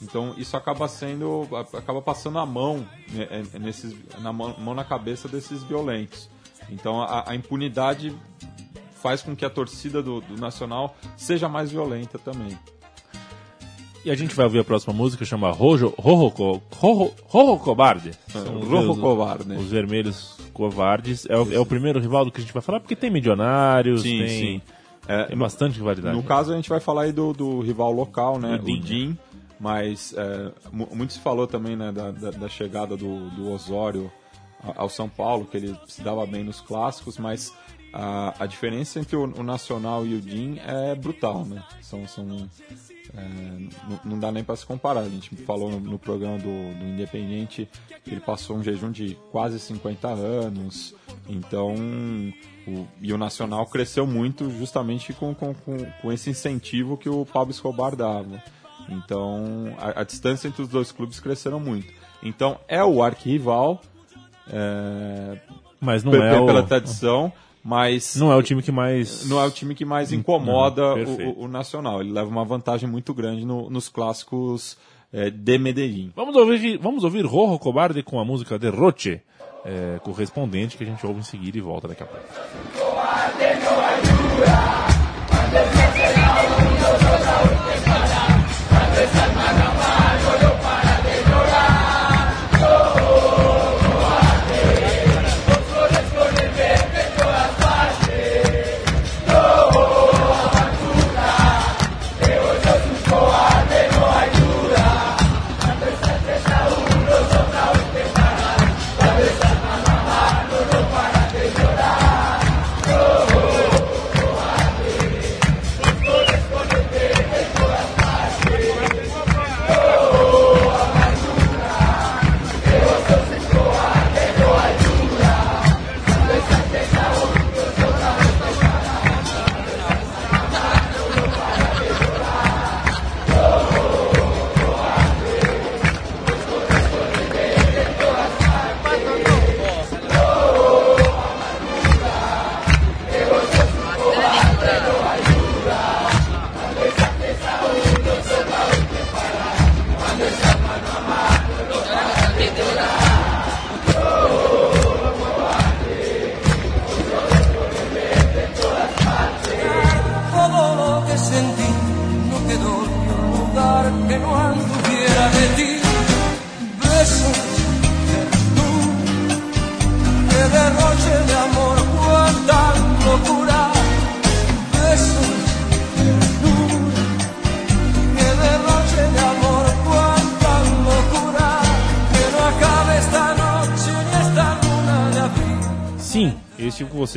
[0.00, 4.74] Então, isso acaba sendo, a- acaba passando a mão, né, eh, nesses, na mão, mão
[4.74, 6.28] na cabeça desses violentos.
[6.70, 8.14] Então, a, a impunidade
[9.02, 12.56] faz com que a torcida do, do Nacional seja mais violenta também.
[14.04, 18.12] E a gente vai ouvir a próxima música, chama Rojo, Rojo, Rojo, Rojo Cobarde.
[18.28, 19.52] São os- Rojo os- Cobarde.
[19.54, 21.26] Os vermelhos covardes.
[21.28, 24.02] É o, é o primeiro rival do que a gente vai falar, porque tem milionários,
[24.02, 24.62] Sim, tem, sim.
[25.08, 26.14] É, tem bastante rivalidade.
[26.16, 28.56] No caso, a gente vai falar aí do, do rival local, né?
[28.56, 29.18] O DIN, o DIN.
[29.58, 34.12] Mas é, mu- muito se falou também né, da, da, da chegada do, do Osório
[34.76, 37.52] ao São Paulo, que ele se dava bem nos clássicos, mas
[37.92, 41.64] a, a diferença entre o, o, Nacional e o DIN é brutal, né?
[41.80, 42.48] São, são
[43.16, 43.68] é,
[44.04, 45.00] não, dá nem para se comparar.
[45.00, 47.68] A gente falou no, no programa do, do Independiente
[48.04, 50.94] que ele passou um jejum de quase 50 anos,
[51.28, 51.74] então
[52.66, 57.24] o, e o Nacional cresceu muito justamente com, com, com, com esse incentivo que o
[57.24, 58.42] Pablo Escobar dava.
[58.88, 61.92] Então a, a distância entre os dois clubes cresceram muito.
[62.22, 63.80] Então é o arquirrival,
[64.50, 65.38] é,
[65.80, 66.66] mas não é pela o...
[66.66, 67.32] tradição
[67.68, 71.44] mas não é o time que mais não é o time que mais incomoda o,
[71.44, 72.00] o, Nacional.
[72.00, 74.78] Ele leva uma vantagem muito grande no, nos clássicos
[75.12, 76.10] é, de Medellín.
[76.16, 79.20] Vamos ouvir, vamos ouvir Rojo Cobarde com a música Derroche,
[79.66, 82.24] é, correspondente que a gente ouve em seguida e volta daqui a pouco.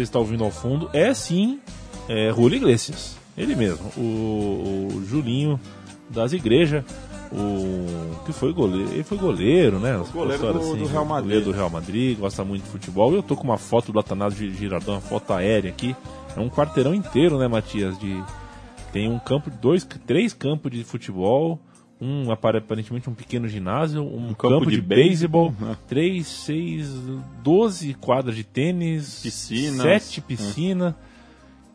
[0.01, 1.59] Você está ouvindo ao fundo é sim
[2.09, 5.59] é, Julio Iglesias, ele mesmo, o, o Julinho
[6.09, 6.83] das igrejas,
[7.31, 10.03] o que foi goleiro, ele foi goleiro, né?
[10.11, 11.23] Goleiro do, assim, do, Real Madrid.
[11.23, 13.13] Goleiro do Real Madrid, gosta muito de futebol.
[13.13, 15.95] Eu tô com uma foto do Atanásio Girardão, uma foto aérea aqui.
[16.35, 17.97] É um quarteirão inteiro, né, Matias?
[17.97, 18.21] De
[18.91, 21.57] tem um campo, dois, três campos de futebol
[22.01, 25.77] um aparentemente um pequeno ginásio, um, um campo, campo, de, de beisebol, né?
[25.87, 26.89] três, seis,
[27.43, 30.95] doze quadras de tênis, piscina, sete piscinas.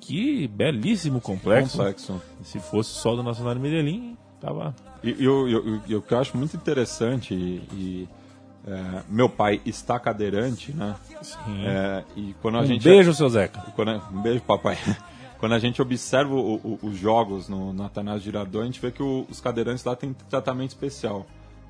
[0.00, 1.78] Que belíssimo complexo.
[1.78, 2.22] complexo.
[2.42, 4.74] Se fosse só do Nacional de Medellín, tava.
[5.02, 8.08] E, e, e, o que eu acho muito interessante e,
[8.66, 10.96] é, meu pai está cadeirante, né?
[11.22, 11.64] Sim.
[11.64, 13.60] É, e quando a um gente beijo, seu Zeca.
[13.74, 14.76] Quando, um beijo, papai.
[15.38, 18.90] Quando a gente observa o, o, os jogos no, no Atanás Girador, a gente vê
[18.90, 21.26] que o, os cadeirantes lá têm tratamento especial.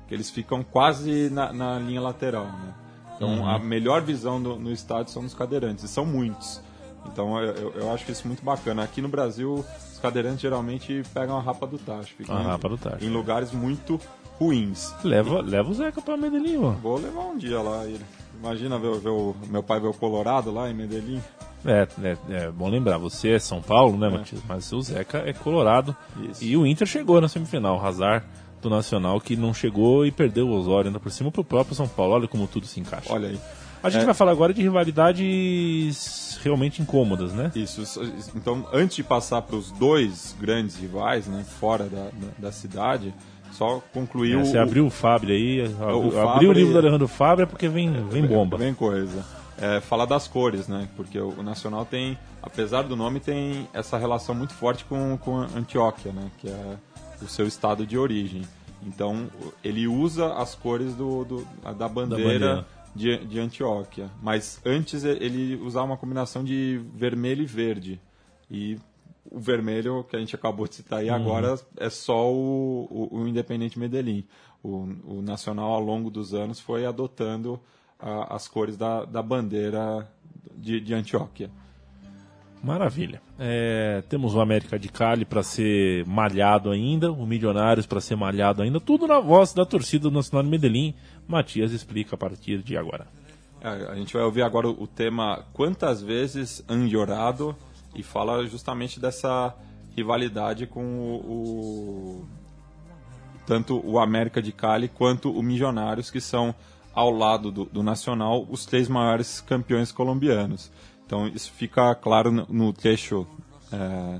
[0.07, 2.73] Que eles ficam quase na, na linha lateral, né?
[3.15, 3.49] Então uhum.
[3.49, 6.61] a melhor visão do, no estádio são os cadeirantes, e são muitos.
[7.11, 8.83] Então eu, eu acho isso muito bacana.
[8.83, 12.13] Aqui no Brasil, os cadeirantes geralmente pegam a rapa do tacho.
[12.15, 13.03] Ficam a rapa do tacho.
[13.03, 13.99] Em lugares muito
[14.39, 14.93] ruins.
[15.03, 16.71] Leva, leva o Zeca pra Medellín, ó.
[16.71, 17.83] Vou levar um dia lá.
[18.39, 21.21] Imagina ver, ver o meu pai ver o Colorado lá em Medellín.
[21.67, 24.09] É, é, é, bom lembrar, você é São Paulo, né, é.
[24.09, 24.41] Matias?
[24.47, 25.95] Mas o Zeca é Colorado.
[26.31, 26.43] Isso.
[26.43, 28.25] E o Inter chegou na semifinal, o Hazard
[28.61, 31.87] do Nacional, que não chegou e perdeu o Osório ainda por cima pro próprio São
[31.87, 32.13] Paulo.
[32.13, 33.13] Olha como tudo se encaixa.
[33.13, 33.39] Olha aí.
[33.83, 34.05] A gente é.
[34.05, 37.51] vai falar agora de rivalidades realmente incômodas, né?
[37.53, 37.83] Isso.
[38.35, 43.13] Então, antes de passar para os dois grandes rivais, né, fora da, da, da cidade,
[43.51, 44.39] só concluiu.
[44.39, 47.67] É, você abriu o Fábio aí, abriu, abriu o livro do Alejandro Fábio é porque
[47.67, 48.57] vem, vem bomba.
[48.57, 49.23] Vem coisa
[49.57, 50.87] é, falar das cores, né?
[50.95, 55.37] Porque o, o, Nacional tem, apesar do nome, tem essa relação muito forte com, com
[55.37, 56.31] Antioquia, né?
[56.37, 56.77] Que é
[57.21, 58.43] o seu estado de origem.
[58.85, 59.29] Então,
[59.63, 62.65] ele usa as cores do, do da bandeira, da bandeira.
[62.95, 64.09] De, de Antioquia.
[64.21, 68.01] Mas antes ele usava uma combinação de vermelho e verde.
[68.49, 68.77] E
[69.29, 71.15] o vermelho, que a gente acabou de citar aí uhum.
[71.15, 74.25] agora, é só o, o, o Independente Medellín.
[74.63, 77.59] O, o Nacional, ao longo dos anos, foi adotando
[77.99, 80.07] a, as cores da, da bandeira
[80.55, 81.49] de, de Antioquia.
[82.63, 83.21] Maravilha.
[83.37, 88.63] É, temos o América de Cali para ser malhado ainda, o Milionários para ser malhado
[88.63, 90.93] ainda, tudo na voz da torcida do Nacional de Medellín.
[91.27, 93.07] Matias explica a partir de agora.
[93.61, 97.55] É, a gente vai ouvir agora o tema Quantas vezes han llorado
[97.95, 99.53] e fala justamente dessa
[99.95, 102.27] rivalidade com o, o
[103.45, 106.53] tanto o América de Cali quanto o Milionários, que são
[106.97, 110.71] ao lado do, do Nacional os três maiores campeões colombianos.
[111.05, 113.27] Então isso fica claro no, no trecho
[113.71, 114.19] é,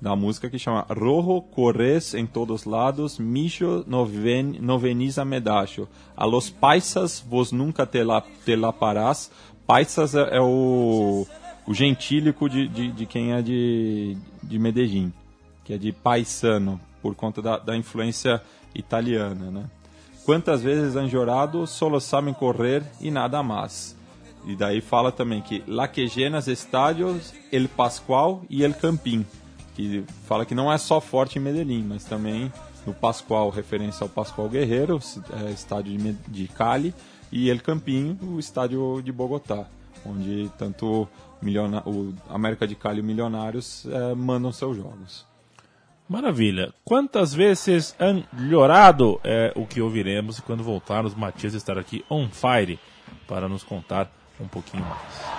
[0.00, 5.24] da música que chama Rojo corres em todos lados, micho no, ven, no venís a
[5.24, 5.86] medacho.
[6.16, 9.30] A los paisas vos nunca te la, te la parás.
[9.64, 11.24] Paisas é, é o,
[11.64, 15.12] o gentílico de, de, de, quem é de, de Medellín,
[15.64, 18.42] que é de paisano, por conta da, da influência
[18.74, 19.70] italiana, né?
[20.26, 23.96] Quantas vezes Anjorado solo sabem correr e nada mais.
[24.44, 29.24] E daí fala também que La que llenas estádios, El Pascual e El Campín
[29.76, 32.50] que fala que não é só forte em Medellín, mas também
[32.86, 34.98] no Pascoal, referência ao Pascoal Guerreiro,
[35.52, 36.94] estádio de, de Cali,
[37.30, 39.66] e El Campinho, o estádio de Bogotá,
[40.04, 41.06] onde tanto
[41.84, 45.26] o América de Cali e o Milionários é, mandam seus jogos.
[46.08, 46.72] Maravilha.
[46.84, 52.78] Quantas vezes han llorado é o que ouviremos quando voltarmos, Matias estar aqui on fire
[53.26, 54.08] para nos contar
[54.40, 55.36] um pouquinho mais.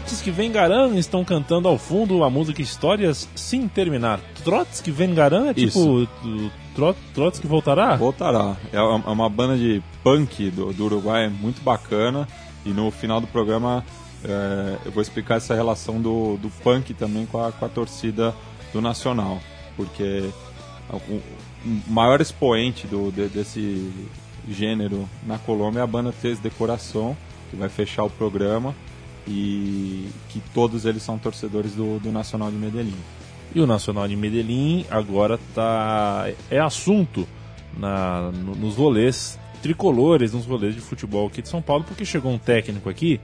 [0.00, 4.18] Trotsky Vengaran estão cantando ao fundo a música Histórias Sem Terminar.
[4.42, 6.08] Trotsky Vengaran é tipo.
[6.74, 7.96] Trot, Trotsky voltará?
[7.96, 8.56] Voltará.
[8.72, 12.26] É, é uma banda de punk do, do Uruguai muito bacana.
[12.64, 13.84] E no final do programa
[14.24, 18.34] é, eu vou explicar essa relação do, do punk também com a, com a torcida
[18.72, 19.38] do Nacional.
[19.76, 20.30] Porque
[20.88, 21.22] o, o
[21.86, 23.92] maior expoente do, de, desse
[24.48, 27.14] gênero na Colômbia é a banda Três Decoração,
[27.50, 28.74] que vai fechar o programa
[29.26, 32.96] e que todos eles são torcedores do, do Nacional de Medellín.
[33.54, 37.26] E o Nacional de Medellín agora tá é assunto
[37.76, 42.32] na, no, nos rolês tricolores, nos rolês de futebol aqui de São Paulo, porque chegou
[42.32, 43.20] um técnico aqui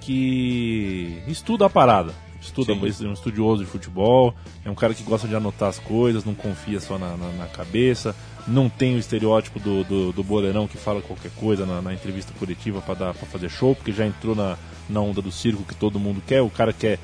[0.00, 2.12] que estuda a parada.
[2.40, 4.34] Estuda, é um estudioso de futebol,
[4.64, 7.46] é um cara que gosta de anotar as coisas, não confia só na, na, na
[7.46, 8.14] cabeça,
[8.46, 12.32] não tem o estereótipo do, do, do boleirão que fala qualquer coisa na, na entrevista
[12.38, 14.56] coletiva para fazer show, porque já entrou na,
[14.88, 16.42] na onda do circo que todo mundo quer.
[16.42, 16.98] O cara quer.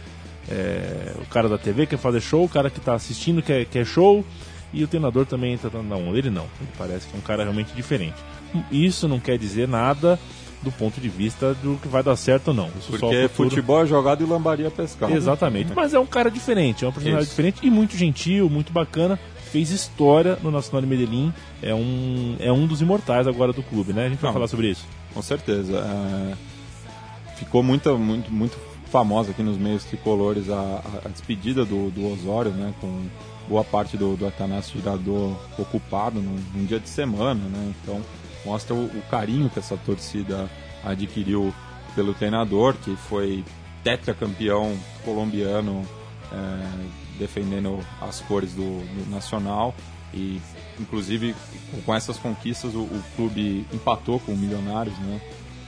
[0.49, 3.86] É, o cara da TV quer fazer show, o cara que está assistindo quer, quer
[3.86, 4.24] show.
[4.72, 6.16] E o treinador também está na onda.
[6.16, 6.45] Ele não.
[6.61, 8.16] Ele parece que é um cara realmente diferente.
[8.70, 10.18] Isso não quer dizer nada
[10.62, 12.68] do ponto de vista do que vai dar certo ou não.
[12.78, 15.14] Isso Porque futuro- futebol é jogado e lambaria pescado.
[15.14, 15.72] Exatamente.
[15.74, 17.32] Mas é um cara diferente, é uma personalidade Isso.
[17.36, 19.18] diferente e muito gentil, muito bacana.
[19.53, 21.32] Fez história no Nacional de Medellín.
[21.62, 24.07] É um, é um dos imortais agora do clube, né?
[24.07, 24.32] A gente vai Não.
[24.34, 24.86] falar sobre isso.
[25.12, 25.78] Com certeza.
[25.78, 28.57] É, ficou muito, muito, muito
[28.90, 32.72] famosa aqui nos meios tricolores a, a- despedida do, do Osório, né?
[32.80, 33.07] Com
[33.48, 37.72] boa parte do, do Atanásio Girador ocupado num, num dia de semana, né?
[37.82, 38.01] Então
[38.44, 40.48] mostra o, o carinho que essa torcida
[40.84, 41.53] adquiriu
[41.94, 43.44] pelo treinador, que foi
[43.82, 45.82] tetracampeão colombiano
[46.32, 49.75] é, defendendo as cores do, do Nacional
[50.12, 50.41] e
[50.81, 51.37] inclusive
[51.85, 55.21] com essas conquistas o, o clube empatou com o Milionários, né?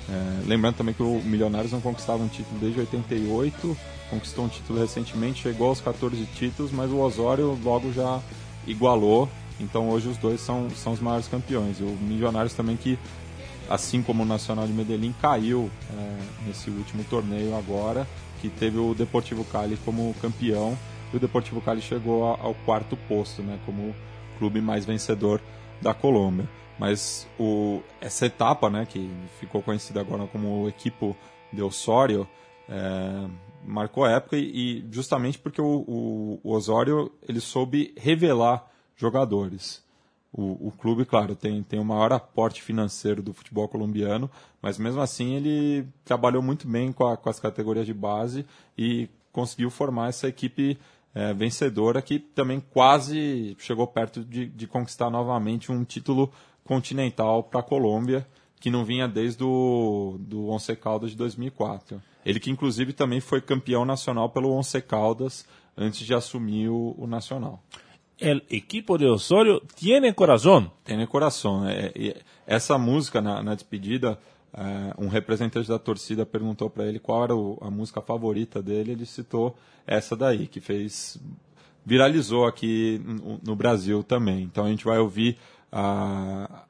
[0.08, 3.76] É, lembrando também que o Milionários não conquistava um título desde 88,
[4.10, 8.20] conquistou um título recentemente, chegou aos 14 títulos, mas o Osório logo já
[8.66, 9.28] igualou.
[9.60, 11.78] Então hoje os dois são, são os maiores campeões.
[11.80, 12.98] O Milionários também que,
[13.70, 18.06] assim como o Nacional de Medellín, caiu é, nesse último torneio agora,
[18.40, 20.76] que teve o Deportivo Cali como campeão.
[21.12, 23.94] E o Deportivo Cali chegou ao quarto posto, né, como o
[24.38, 25.40] clube mais vencedor
[25.80, 26.48] da Colômbia.
[26.78, 31.16] Mas o, essa etapa, né, que ficou conhecida agora como o Equipo
[31.52, 32.26] de Osório,
[32.68, 33.28] é,
[33.64, 39.82] marcou época e, e justamente porque o, o, o Osório ele soube revelar jogadores.
[40.32, 44.30] O, o clube, claro, tem, tem o maior aporte financeiro do futebol colombiano,
[44.62, 48.46] mas mesmo assim ele trabalhou muito bem com, a- com as categorias de base
[48.78, 50.78] e conseguiu formar essa equipe
[51.14, 56.32] é, vencedora que também quase chegou perto de, de conquistar novamente um título
[56.64, 58.26] continental para a Colômbia,
[58.60, 62.00] que não vinha desde o do Once Caldas de 2004.
[62.24, 65.44] Ele que inclusive também foi campeão nacional pelo Once Caldas
[65.76, 67.62] antes de assumir o, o nacional.
[68.18, 70.70] El equipo de Osorio tiene corazón.
[70.84, 71.62] Tem no coração.
[71.62, 71.90] né?
[71.96, 72.14] E
[72.46, 74.16] essa música na, na despedida,
[74.98, 77.32] um representante da torcida perguntou para ele qual era
[77.66, 78.92] a música favorita dele.
[78.92, 81.18] Ele citou essa daí, que fez
[81.84, 83.00] viralizou aqui
[83.42, 84.42] no, Brasil também.
[84.42, 85.36] Então a gente vai ouvir
[85.72, 86.64] ah,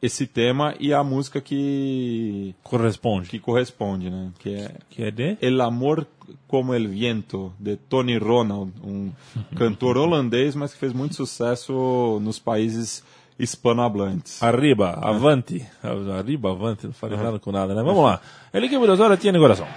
[0.00, 3.28] esse tema e a música que Corresponde.
[3.28, 4.32] que corresponde, né?
[4.38, 5.36] Que é Que é de?
[5.40, 6.06] El Amor
[6.46, 9.10] como el Viento, de Tony Ronald, um
[9.56, 13.02] cantor holandês, mas que fez muito sucesso nos países
[13.38, 14.42] hispanohablantes.
[14.42, 15.66] Arriba, avante.
[15.82, 16.86] Arriba, avante.
[16.86, 17.82] Não falei nada com nada, né?
[17.82, 18.20] Vamos lá.
[18.52, 19.68] El equipo de Osorio tiene corazón.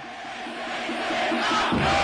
[1.71, 2.00] Como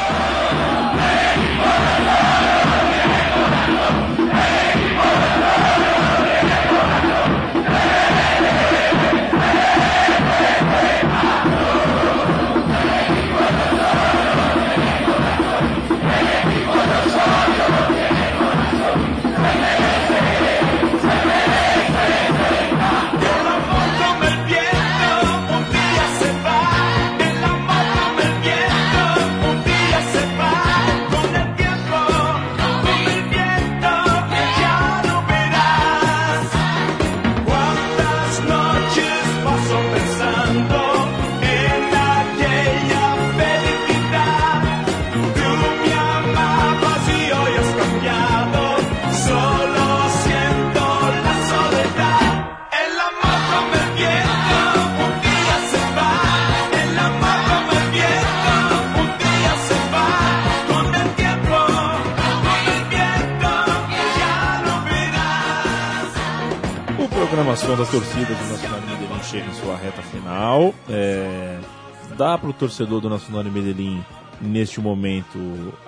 [72.48, 74.02] para o torcedor do Nacional de Medellín,
[74.40, 75.38] neste momento,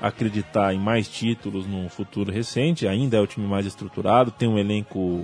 [0.02, 2.86] acreditar em mais títulos no futuro recente.
[2.86, 5.24] Ainda é o time mais estruturado, tem um elenco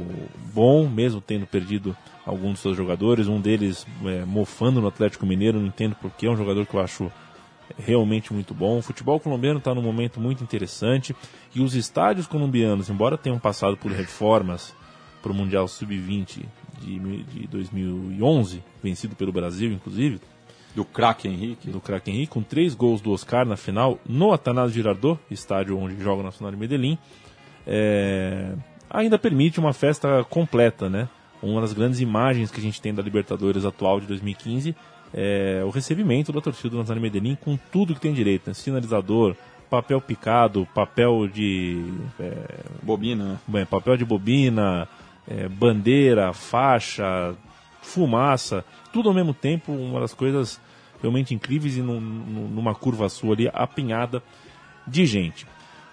[0.53, 3.27] bom, mesmo tendo perdido alguns dos seus jogadores.
[3.27, 6.79] Um deles é, mofando no Atlético Mineiro, não entendo porque é um jogador que eu
[6.79, 7.11] acho
[7.77, 8.77] realmente muito bom.
[8.77, 11.13] O futebol colombiano está num momento muito interessante
[11.53, 14.73] e os estádios colombianos, embora tenham passado por reformas
[15.21, 16.45] para o Mundial Sub-20
[16.79, 20.21] de, de 2011, vencido pelo Brasil, inclusive,
[20.75, 21.69] Do craque Henrique.
[21.69, 26.01] do craque Henrique, com três gols do Oscar na final, no Atanásio Girardot, estádio onde
[26.01, 26.97] joga o Nacional de Medellín,
[27.65, 28.53] é,
[28.89, 31.07] ainda permite uma festa completa, né?
[31.41, 34.75] Uma das grandes imagens que a gente tem da Libertadores atual de 2015
[35.13, 38.53] é o recebimento da torcida do Nacional de Medellín com tudo que tem direito, né?
[38.53, 39.35] Sinalizador,
[39.69, 42.33] papel picado, papel de é,
[42.83, 43.39] Bobina, né?
[43.47, 44.87] Bem, papel de bobina,
[45.27, 47.33] é, bandeira, faixa,
[47.81, 50.59] fumaça, tudo ao mesmo tempo, uma das coisas
[51.01, 54.21] realmente incríveis e num- num- numa curva sul ali apinhada
[54.87, 55.45] de gente.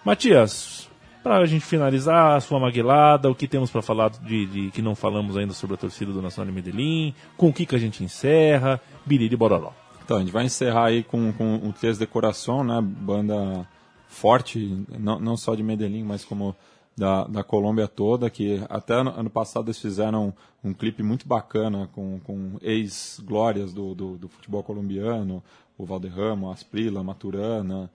[0.05, 0.89] Matias,
[1.23, 4.83] Para a gente finalizar a sua maguilada, o que temos para falar de, de, que
[4.83, 7.79] não falamos ainda sobre a torcida do Nacional de Medellín, com o que, que a
[7.79, 9.73] gente encerra, biriri bororó.
[10.05, 12.81] Então, a gente vai encerrar aí com, com o Três Decoração, né?
[12.83, 13.65] Banda
[14.09, 16.57] forte, não, não só de Medellín, mas como
[16.97, 21.27] da, da Colômbia toda, que até ano, ano passado eles fizeram um, um clipe muito
[21.27, 25.43] bacana com, com ex-glórias do, do, do, futebol colombiano,
[25.77, 27.91] o Valderrama, Asprila, Maturana.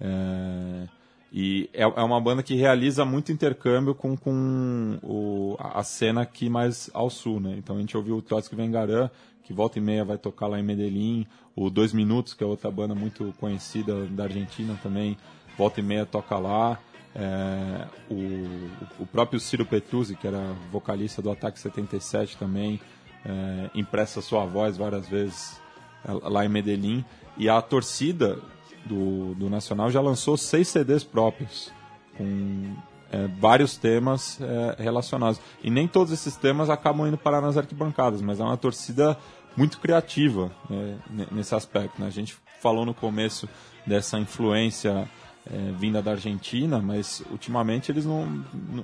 [0.00, 0.88] É,
[1.32, 6.50] e é, é, uma banda que realiza muito intercâmbio com, com o, a cena aqui
[6.50, 7.54] mais ao sul, né?
[7.56, 9.08] Então a gente ouviu o Trotsky Vengarã,
[9.42, 11.26] que volta e meia vai tocar lá em Medellín,
[11.56, 15.16] o Dois Minutos, que é outra banda muito conhecida da Argentina também,
[15.56, 16.78] volta e meia toca lá.
[17.14, 22.80] É, o, o, próprio Ciro Petruzzi, que era vocalista do Ataque 77 também,
[23.24, 25.60] é, sua voz várias vezes
[26.04, 27.04] é, lá em Medellín.
[27.36, 28.38] E a torcida
[28.84, 31.70] do, do Nacional já lançou seis CDs próprios,
[32.16, 32.74] com
[33.10, 35.40] é, vários temas é, relacionados.
[35.62, 39.18] E nem todos esses temas acabam indo parar nas arquibancadas, mas é uma torcida
[39.54, 42.00] muito criativa né, nesse aspecto.
[42.00, 42.06] Né?
[42.06, 43.48] A gente falou no começo
[43.86, 45.08] dessa influência
[45.50, 48.26] é, vinda da Argentina, mas ultimamente eles não,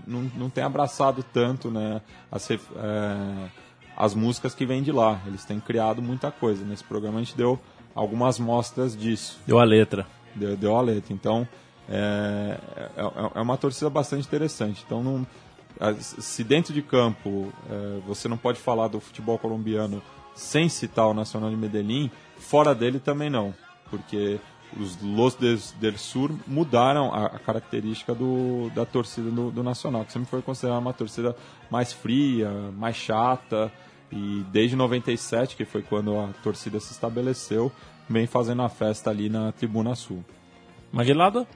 [0.06, 2.00] não, não têm abraçado tanto né,
[2.30, 2.56] as, é,
[3.96, 5.20] as músicas que vêm de lá.
[5.26, 6.64] Eles têm criado muita coisa.
[6.64, 7.58] Nesse programa a gente deu
[7.94, 9.38] algumas mostras disso.
[9.46, 10.06] Deu a letra.
[10.34, 11.12] Deu, deu a letra.
[11.12, 11.46] Então,
[11.88, 12.58] é,
[12.96, 14.82] é, é uma torcida bastante interessante.
[14.84, 15.26] Então, não,
[15.98, 20.02] se dentro de campo é, você não pode falar do futebol colombiano
[20.34, 23.54] sem citar o Nacional de Medellín, fora dele também não.
[23.90, 24.38] Porque
[24.76, 25.36] os Los
[25.80, 30.42] del Sur mudaram a, a característica do, da torcida do, do, Nacional, que sempre foi
[30.42, 31.34] considerada uma torcida
[31.70, 33.72] mais fria, mais chata,
[34.10, 37.70] e desde 97, que foi quando a torcida se estabeleceu,
[38.08, 40.24] vem fazendo a festa ali na Tribuna Sul.
[40.92, 41.46] Maguilada?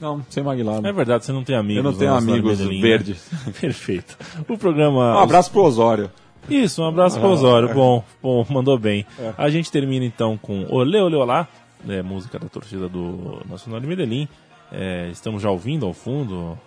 [0.00, 0.88] Não, sem Maguilada.
[0.88, 1.84] É verdade, você não tem amigos.
[1.84, 3.28] Eu não tenho amigos verdes.
[3.60, 4.16] Perfeito.
[4.48, 5.16] O programa.
[5.16, 6.10] Um abraço pro Osório.
[6.48, 7.72] Isso, um abraço pro Osório.
[7.74, 9.04] Bom, bom, mandou bem.
[9.18, 9.34] É.
[9.36, 11.46] A gente termina então com Olê, Olê, Olá,
[11.88, 14.28] é, música da torcida do Nacional de Medellín.
[14.72, 16.58] É, estamos já ouvindo ao fundo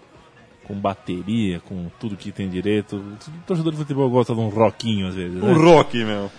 [0.66, 2.98] com bateria, com tudo que tem direito.
[2.98, 5.42] O torcedor de futebol gosta de um rockinho às vezes.
[5.42, 5.52] Né?
[5.52, 6.32] Um rock, meu.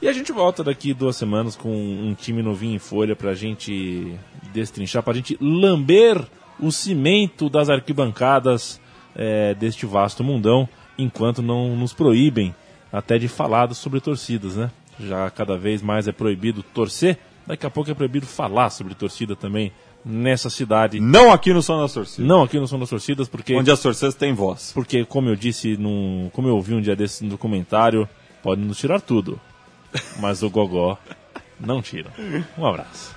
[0.00, 4.14] E a gente volta daqui duas semanas com um time novinho em folha pra gente
[4.52, 6.24] destrinchar, pra gente lamber
[6.60, 8.80] o cimento das arquibancadas
[9.14, 12.54] é, deste vasto mundão, enquanto não nos proíbem
[12.92, 14.70] até de falar sobre torcidas, né?
[15.00, 17.18] Já cada vez mais é proibido torcer,
[17.48, 19.72] daqui a pouco é proibido falar sobre torcida também
[20.04, 21.00] nessa cidade.
[21.00, 22.28] Não aqui no Som das Torcidas.
[22.28, 23.56] Não aqui no Som das Torcidas, porque.
[23.56, 24.70] Onde as torcidas têm voz.
[24.72, 28.08] Porque, como eu disse, num, como eu ouvi um dia desse no documentário,
[28.42, 29.40] pode nos tirar tudo.
[30.20, 30.98] Mas o Gogó
[31.58, 32.12] não tira.
[32.56, 33.16] Um abraço.